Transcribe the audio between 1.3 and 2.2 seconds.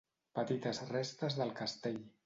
del castell.